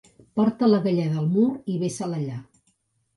Porta 0.39 0.69
la 0.69 0.79
galleda 0.85 1.19
al 1.23 1.27
mur 1.35 1.49
i 1.73 1.75
vessar-la 1.83 2.17
allà. 2.23 2.39